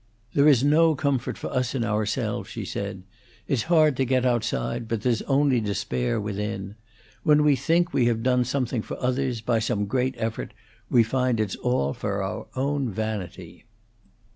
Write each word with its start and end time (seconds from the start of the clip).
"There 0.33 0.47
is 0.47 0.63
no 0.63 0.95
comfort 0.95 1.37
for 1.37 1.51
us 1.51 1.75
in 1.75 1.83
ourselves," 1.83 2.49
she 2.49 2.65
said. 2.65 3.03
"It's 3.47 3.61
hard 3.69 3.95
to 3.97 4.03
get 4.05 4.25
outside; 4.25 4.87
but 4.87 5.01
there's 5.03 5.21
only 5.27 5.61
despair 5.61 6.19
within. 6.19 6.73
When 7.21 7.43
we 7.43 7.55
think 7.55 7.93
we 7.93 8.05
have 8.07 8.23
done 8.23 8.43
something 8.43 8.81
for 8.81 8.97
others, 8.99 9.41
by 9.41 9.59
some 9.59 9.85
great 9.85 10.15
effort, 10.17 10.55
we 10.89 11.03
find 11.03 11.39
it's 11.39 11.55
all 11.57 11.93
for 11.93 12.23
our 12.23 12.47
own 12.55 12.89
vanity." 12.89 13.65